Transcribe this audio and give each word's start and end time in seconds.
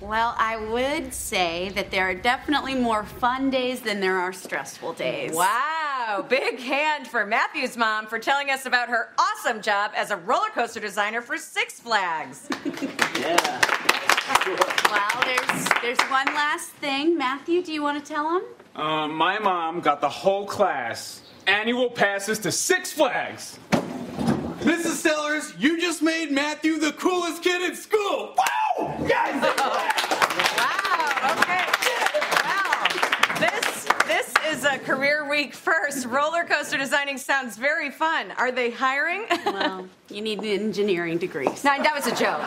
Well, 0.00 0.34
I 0.38 0.56
would 0.56 1.14
say 1.14 1.70
that 1.70 1.90
there 1.90 2.08
are 2.08 2.14
definitely 2.14 2.74
more 2.74 3.04
fun 3.04 3.48
days 3.48 3.80
than 3.80 4.00
there 4.00 4.18
are 4.18 4.32
stressful 4.32 4.94
days. 4.94 5.32
Wow, 5.32 6.24
big 6.28 6.58
hand 6.58 7.06
for 7.06 7.24
Matthew's 7.24 7.76
mom 7.76 8.06
for 8.06 8.18
telling 8.18 8.50
us 8.50 8.66
about 8.66 8.88
her 8.88 9.10
awesome 9.18 9.62
job 9.62 9.92
as 9.96 10.10
a 10.10 10.16
roller 10.16 10.50
coaster 10.54 10.80
designer 10.80 11.22
for 11.22 11.38
Six 11.38 11.80
Flags. 11.80 12.48
Yeah. 13.18 13.60
Well, 14.90 15.22
there's 15.24 15.68
there's 15.82 16.00
one 16.10 16.26
last 16.26 16.70
thing. 16.70 17.18
Matthew, 17.18 17.62
do 17.62 17.72
you 17.72 17.82
want 17.82 18.02
to 18.02 18.12
tell 18.12 18.36
him? 18.36 18.42
Uh, 18.74 19.06
my 19.08 19.38
mom 19.38 19.80
got 19.80 20.00
the 20.00 20.08
whole 20.08 20.46
class 20.46 21.22
annual 21.46 21.90
passes 21.90 22.38
to 22.40 22.52
Six 22.52 22.92
Flags. 22.92 23.58
Mrs. 24.60 24.92
Sellers, 24.94 25.52
you 25.58 25.78
just 25.78 26.00
made 26.00 26.30
Matthew 26.30 26.78
the 26.78 26.92
coolest 26.92 27.42
kid 27.42 27.60
in 27.62 27.74
school. 27.76 28.34
Wow! 28.38 28.96
Guys! 29.06 29.42
Wow, 30.58 31.36
okay. 31.40 31.66
Wow. 32.44 32.86
This 33.38 33.84
this 34.06 34.32
is 34.48 34.64
a 34.64 34.78
career 34.78 35.28
week 35.28 35.54
first. 35.54 36.06
Roller 36.06 36.43
coaster 36.54 36.78
designing 36.78 37.18
sounds 37.18 37.56
very 37.56 37.90
fun. 37.90 38.30
Are 38.32 38.52
they 38.52 38.70
hiring? 38.70 39.26
Well, 39.44 39.88
you 40.08 40.20
need 40.20 40.40
an 40.40 40.46
engineering 40.46 41.18
degree. 41.18 41.46
No, 41.46 41.54
that 41.62 41.92
was 41.94 42.06
a 42.06 42.10
joke. 42.10 42.42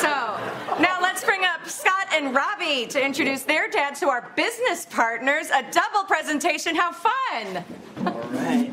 So, 0.00 0.80
now 0.80 1.00
let's 1.00 1.24
bring 1.24 1.44
up 1.44 1.68
Scott 1.68 2.06
and 2.12 2.34
Robbie 2.34 2.86
to 2.86 3.04
introduce 3.04 3.42
their 3.42 3.68
dads 3.68 4.00
who 4.00 4.08
are 4.08 4.30
business 4.36 4.86
partners. 4.86 5.50
A 5.50 5.62
double 5.70 6.04
presentation. 6.04 6.76
How 6.76 6.92
fun! 6.92 7.64
All 8.06 8.22
right. 8.30 8.70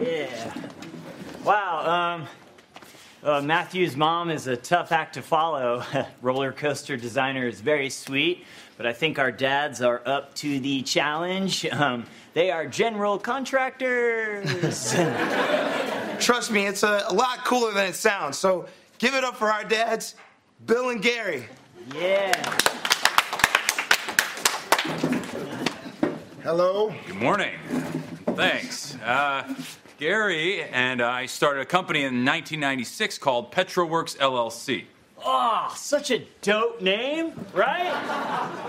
Yeah. 0.08 0.54
Wow. 1.44 2.16
Um, 2.16 2.26
uh, 3.22 3.40
Matthew's 3.42 3.96
mom 3.96 4.30
is 4.30 4.46
a 4.46 4.56
tough 4.56 4.92
act 4.92 5.14
to 5.14 5.22
follow. 5.22 5.82
Roller 6.22 6.52
coaster 6.52 6.96
designer 6.96 7.46
is 7.48 7.60
very 7.60 7.90
sweet, 7.90 8.44
but 8.76 8.86
I 8.86 8.92
think 8.92 9.18
our 9.18 9.32
dads 9.32 9.82
are 9.82 10.02
up 10.06 10.34
to 10.36 10.60
the 10.60 10.82
challenge. 10.82 11.66
Um, 11.66 12.06
they 12.34 12.50
are 12.50 12.66
general 12.66 13.18
contractors. 13.18 14.92
Trust 16.24 16.50
me, 16.50 16.66
it's 16.66 16.82
a, 16.82 17.04
a 17.08 17.14
lot 17.14 17.44
cooler 17.44 17.72
than 17.72 17.86
it 17.86 17.94
sounds. 17.94 18.38
So 18.38 18.66
give 18.98 19.14
it 19.14 19.24
up 19.24 19.36
for 19.36 19.50
our 19.50 19.64
dads, 19.64 20.14
Bill 20.66 20.90
and 20.90 21.02
Gary. 21.02 21.46
yeah. 21.94 22.58
Hello. 26.42 26.94
Good 27.06 27.16
morning. 27.16 27.58
Thanks. 28.38 28.94
Uh, 29.04 29.52
Gary 29.98 30.62
and 30.62 31.02
I 31.02 31.26
started 31.26 31.62
a 31.62 31.66
company 31.66 32.02
in 32.02 32.24
1996 32.24 33.18
called 33.18 33.50
Petroworks 33.50 34.16
LLC. 34.18 34.84
Oh, 35.24 35.74
such 35.76 36.12
a 36.12 36.20
dope 36.40 36.80
name, 36.80 37.32
right? 37.52 37.92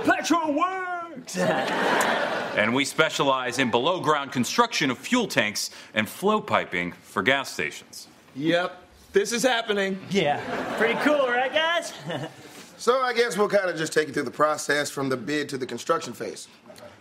Petro 0.05 0.51
Works. 0.51 1.37
And 2.57 2.73
we 2.73 2.83
specialize 2.83 3.59
in 3.59 3.69
below 3.69 3.99
ground 4.01 4.31
construction 4.31 4.89
of 4.89 4.97
fuel 4.97 5.27
tanks 5.27 5.69
and 5.93 6.09
flow 6.09 6.41
piping 6.41 6.91
for 7.03 7.21
gas 7.21 7.53
stations. 7.53 8.07
Yep, 8.35 8.81
this 9.13 9.31
is 9.31 9.43
happening. 9.43 9.99
yeah. 10.09 10.41
Pretty 10.77 10.99
cool, 11.01 11.27
right, 11.27 11.53
guys? 11.53 11.93
So 12.79 13.01
I 13.01 13.11
guess 13.11 13.37
we'll 13.37 13.49
kind 13.49 13.69
of 13.69 13.75
just 13.75 13.91
take 13.91 14.07
you 14.07 14.13
through 14.13 14.23
the 14.23 14.31
process 14.31 14.89
from 14.89 15.09
the 15.09 15.17
bid 15.17 15.49
to 15.49 15.57
the 15.57 15.65
construction 15.65 16.13
phase. 16.13 16.47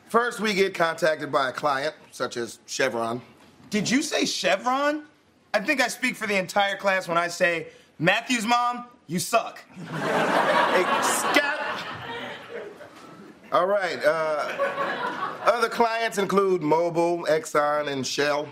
First, 0.09 0.41
we 0.41 0.55
get 0.55 0.73
contacted 0.73 1.31
by 1.31 1.51
a 1.51 1.53
client, 1.53 1.95
such 2.13 2.39
as 2.39 2.61
Chevron. 2.67 3.21
Did 3.69 3.91
you 3.91 4.03
say 4.03 4.25
Chevron? 4.25 5.03
I 5.53 5.61
think 5.61 5.83
I 5.83 5.89
speak 5.89 6.17
for 6.17 6.27
the 6.27 6.37
entire 6.37 6.77
class 6.77 7.09
when 7.09 7.19
I 7.19 7.29
say, 7.29 7.67
Matthew's 7.99 8.47
mom, 8.47 8.87
you 9.07 9.19
suck. 9.19 9.63
Hey, 10.69 10.85
Scott! 11.03 11.85
All 13.51 13.67
right, 13.67 13.99
uh, 14.05 15.41
other 15.45 15.69
clients 15.69 16.19
include 16.19 16.61
Mobil, 16.61 17.27
Exxon, 17.27 17.89
and 17.89 18.07
Shell. 18.07 18.49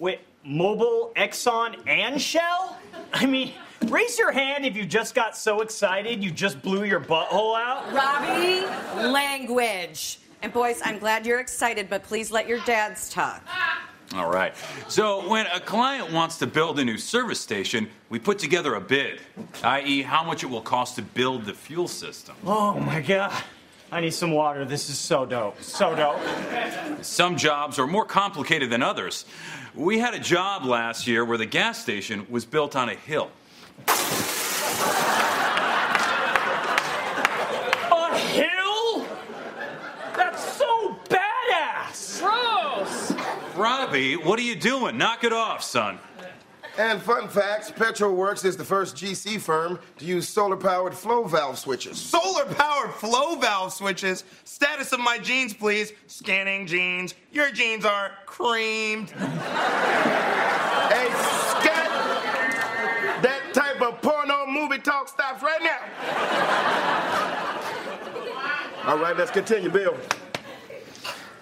Wait, 0.00 0.20
Mobil, 0.46 1.14
Exxon, 1.14 1.80
and 1.86 2.20
Shell? 2.20 2.76
I 3.12 3.26
mean, 3.26 3.52
raise 3.86 4.18
your 4.18 4.32
hand 4.32 4.66
if 4.66 4.76
you 4.76 4.84
just 4.84 5.14
got 5.14 5.36
so 5.36 5.62
excited 5.62 6.22
you 6.22 6.30
just 6.30 6.60
blew 6.60 6.84
your 6.84 7.00
butthole 7.00 7.56
out. 7.56 7.92
Robbie, 7.92 8.66
language. 9.08 10.18
And 10.42 10.52
boys, 10.52 10.80
I'm 10.84 10.98
glad 10.98 11.24
you're 11.24 11.40
excited, 11.40 11.88
but 11.88 12.02
please 12.02 12.30
let 12.30 12.48
your 12.48 12.58
dads 12.60 13.08
talk. 13.08 13.42
All 14.14 14.30
right. 14.30 14.54
So, 14.88 15.26
when 15.28 15.46
a 15.46 15.60
client 15.60 16.12
wants 16.12 16.36
to 16.38 16.46
build 16.46 16.78
a 16.78 16.84
new 16.84 16.98
service 16.98 17.40
station, 17.40 17.88
we 18.10 18.18
put 18.18 18.38
together 18.38 18.74
a 18.74 18.80
bid, 18.80 19.20
i.e., 19.64 20.02
how 20.02 20.22
much 20.22 20.42
it 20.42 20.48
will 20.48 20.60
cost 20.60 20.96
to 20.96 21.02
build 21.02 21.46
the 21.46 21.54
fuel 21.54 21.88
system. 21.88 22.34
Oh 22.44 22.78
my 22.78 23.00
god. 23.00 23.32
I 23.92 24.00
need 24.00 24.14
some 24.14 24.32
water. 24.32 24.64
This 24.64 24.88
is 24.88 24.98
so 24.98 25.26
dope. 25.26 25.62
So 25.62 25.94
dope. 25.94 26.18
Some 27.04 27.36
jobs 27.36 27.78
are 27.78 27.86
more 27.86 28.06
complicated 28.06 28.70
than 28.70 28.82
others. 28.82 29.26
We 29.74 29.98
had 29.98 30.14
a 30.14 30.18
job 30.18 30.64
last 30.64 31.06
year 31.06 31.26
where 31.26 31.36
the 31.36 31.44
gas 31.46 31.80
station 31.80 32.26
was 32.30 32.46
built 32.46 32.74
on 32.74 32.88
a 32.88 32.94
hill. 32.94 33.30
A 37.92 38.16
hill? 38.16 39.06
That's 40.16 40.42
so 40.56 40.96
badass. 41.10 42.20
Gross. 42.20 43.12
Robbie, 43.62 44.16
what 44.16 44.40
are 44.40 44.42
you 44.42 44.56
doing? 44.56 44.98
Knock 44.98 45.22
it 45.22 45.32
off, 45.32 45.62
son. 45.62 46.00
And 46.78 47.00
fun 47.00 47.28
facts 47.28 47.70
Petroworks 47.70 48.44
is 48.44 48.56
the 48.56 48.64
first 48.64 48.96
GC 48.96 49.40
firm 49.40 49.78
to 49.98 50.04
use 50.04 50.28
solar 50.28 50.56
powered 50.56 50.92
flow 50.92 51.22
valve 51.22 51.56
switches. 51.56 51.96
Solar 51.96 52.44
powered 52.44 52.90
flow 52.90 53.36
valve 53.36 53.72
switches. 53.72 54.24
Status 54.42 54.92
of 54.92 54.98
my 54.98 55.16
jeans, 55.16 55.54
please. 55.54 55.92
Scanning 56.08 56.66
jeans. 56.66 57.14
Your 57.30 57.52
jeans 57.52 57.84
are 57.84 58.10
creamed. 58.26 59.14
Hey, 60.92 61.08
Scott! 61.48 61.88
That 63.22 63.42
type 63.54 63.80
of 63.80 64.02
porno 64.02 64.44
movie 64.46 64.78
talk 64.78 65.08
stops 65.08 65.42
right 65.42 65.62
now. 65.62 65.78
All 68.90 68.98
right, 68.98 69.16
let's 69.16 69.30
continue, 69.30 69.70
Bill. 69.70 69.96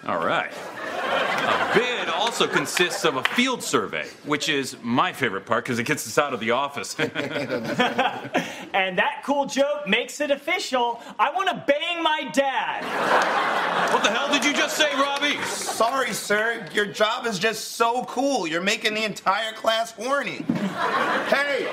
All 0.07 0.23
right. 0.25 0.53
A 2.31 2.33
bid 2.33 2.41
also 2.41 2.47
consists 2.47 3.03
of 3.03 3.17
a 3.17 3.23
field 3.35 3.61
survey, 3.61 4.07
which 4.25 4.47
is 4.47 4.77
my 4.81 5.11
favorite 5.11 5.45
part 5.45 5.65
because 5.65 5.79
it 5.79 5.83
gets 5.83 6.07
us 6.07 6.17
out 6.17 6.33
of 6.33 6.39
the 6.39 6.51
office. 6.51 6.95
And 8.73 8.97
that 8.97 9.21
cool 9.25 9.45
joke 9.45 9.85
makes 9.85 10.21
it 10.21 10.31
official. 10.31 11.01
I 11.19 11.29
want 11.31 11.49
to 11.49 11.63
bang 11.67 12.01
my 12.01 12.29
dad. 12.31 12.83
what 13.93 14.01
the 14.01 14.09
hell 14.09 14.31
did 14.31 14.45
you 14.45 14.53
just 14.53 14.77
say, 14.77 14.89
Robbie? 14.93 15.37
Sorry, 15.43 16.13
sir. 16.13 16.65
Your 16.73 16.85
job 16.85 17.25
is 17.25 17.37
just 17.37 17.71
so 17.71 18.05
cool. 18.05 18.47
You're 18.47 18.61
making 18.61 18.93
the 18.93 19.03
entire 19.03 19.51
class 19.51 19.91
horny. 19.91 20.45
Hey, 21.27 21.69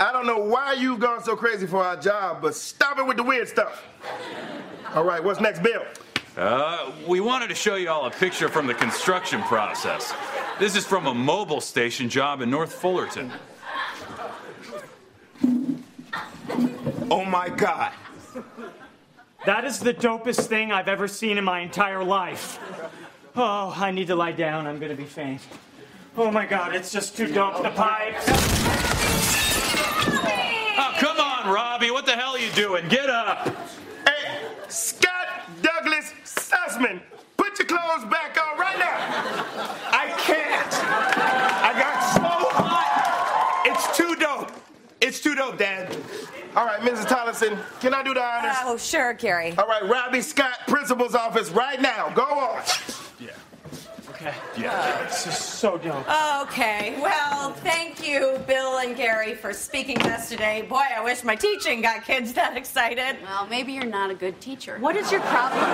I 0.00 0.10
don't 0.12 0.26
know 0.26 0.38
why 0.38 0.72
you've 0.72 0.98
gone 0.98 1.22
so 1.22 1.36
crazy 1.36 1.68
for 1.68 1.78
our 1.78 1.96
job, 1.96 2.42
but 2.42 2.56
stop 2.56 2.98
it 2.98 3.06
with 3.06 3.18
the 3.18 3.22
weird 3.22 3.48
stuff. 3.48 3.84
All 4.94 5.04
right, 5.04 5.22
what's 5.22 5.40
next, 5.40 5.62
Bill? 5.62 5.84
Uh, 6.36 6.90
we 7.06 7.20
wanted 7.20 7.48
to 7.48 7.54
show 7.54 7.74
you 7.76 7.90
all 7.90 8.06
a 8.06 8.10
picture 8.10 8.48
from 8.48 8.66
the 8.66 8.72
construction 8.72 9.42
process. 9.42 10.14
This 10.58 10.76
is 10.76 10.86
from 10.86 11.06
a 11.06 11.12
Mobil 11.12 11.60
station 11.60 12.08
job 12.08 12.40
in 12.40 12.48
North 12.48 12.72
Fullerton. 12.72 13.30
Oh 17.10 17.24
my 17.26 17.50
God. 17.50 17.92
That 19.44 19.66
is 19.66 19.80
the 19.80 19.92
dopest 19.92 20.46
thing 20.46 20.72
I've 20.72 20.88
ever 20.88 21.06
seen 21.06 21.36
in 21.36 21.44
my 21.44 21.60
entire 21.60 22.02
life. 22.02 22.58
Oh, 23.36 23.74
I 23.76 23.90
need 23.90 24.06
to 24.06 24.14
lie 24.14 24.32
down. 24.32 24.66
I'm 24.66 24.78
gonna 24.78 24.94
be 24.94 25.04
faint. 25.04 25.42
Oh 26.16 26.30
my 26.30 26.46
god, 26.46 26.74
it's 26.74 26.90
just 26.90 27.14
too 27.14 27.26
dope. 27.26 27.62
The 27.62 27.70
pipes. 27.70 28.24
Oh, 30.78 30.94
come 30.96 31.18
on, 31.20 31.52
Robbie. 31.52 31.90
What 31.90 32.06
the 32.06 32.12
hell 32.12 32.30
are 32.30 32.38
you 32.38 32.50
doing? 32.52 32.88
Get 32.88 33.10
up. 33.10 33.48
Hey, 34.06 34.46
Scott 34.68 35.28
Douglas 35.60 36.12
Sussman, 36.24 37.00
put 37.36 37.58
your 37.58 37.66
clothes 37.66 38.04
back 38.10 38.38
on 38.42 38.58
right 38.58 38.78
now. 38.78 38.96
I 39.90 40.12
can't. 40.18 40.74
I 40.84 41.72
got 41.78 42.00
so 42.14 42.48
hot. 42.50 43.62
It's 43.66 43.96
too 43.96 44.14
dope. 44.16 44.52
It's 45.00 45.20
too 45.20 45.34
dope, 45.34 45.58
Dad. 45.58 45.96
All 46.62 46.68
right, 46.68 46.80
Mrs. 46.80 47.06
Tolleson, 47.06 47.58
can 47.80 47.92
I 47.92 48.04
do 48.04 48.14
the 48.14 48.22
honors? 48.22 48.56
Oh, 48.60 48.76
sure, 48.76 49.14
Gary. 49.14 49.52
All 49.58 49.66
right, 49.66 49.82
Robbie 49.82 50.20
Scott, 50.20 50.58
principal's 50.68 51.16
office, 51.16 51.50
right 51.50 51.82
now. 51.82 52.08
Go 52.10 52.22
on. 52.22 52.62
Yeah. 53.18 53.30
Okay. 54.10 54.32
Yeah. 54.56 54.70
Uh, 54.70 55.08
this 55.08 55.26
is 55.26 55.36
so 55.36 55.76
dope. 55.76 56.08
Okay, 56.42 56.96
well, 57.02 57.52
thank 57.52 58.06
you, 58.06 58.40
Bill 58.46 58.78
and 58.78 58.94
Gary, 58.94 59.34
for 59.34 59.52
speaking 59.52 59.98
to 59.98 60.10
us 60.10 60.28
today. 60.28 60.62
Boy, 60.62 60.84
I 60.96 61.02
wish 61.02 61.24
my 61.24 61.34
teaching 61.34 61.82
got 61.82 62.04
kids 62.04 62.32
that 62.34 62.56
excited. 62.56 63.16
Well, 63.24 63.48
maybe 63.48 63.72
you're 63.72 63.84
not 63.84 64.12
a 64.12 64.14
good 64.14 64.40
teacher. 64.40 64.78
What 64.78 64.94
is 64.94 65.10
your 65.10 65.22
problem? 65.22 65.64